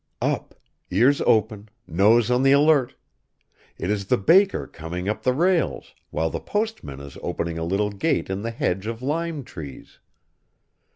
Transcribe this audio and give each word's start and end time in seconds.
Up, 0.23 0.55
ears 0.89 1.21
open; 1.27 1.69
nose 1.85 2.31
on 2.31 2.41
the 2.41 2.51
alert!... 2.53 2.95
It 3.77 3.91
is 3.91 4.07
the 4.07 4.17
baker 4.17 4.65
coming 4.65 5.07
up 5.07 5.21
to 5.21 5.29
the 5.29 5.35
rails, 5.35 5.93
while 6.09 6.31
the 6.31 6.39
postman 6.39 6.99
is 6.99 7.19
opening 7.21 7.59
a 7.59 7.63
little 7.63 7.91
gate 7.91 8.27
in 8.27 8.41
the 8.41 8.49
hedge 8.49 8.87
of 8.87 9.03
lime 9.03 9.43
trees. 9.43 9.99